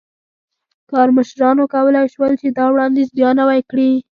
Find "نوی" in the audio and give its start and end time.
3.39-3.61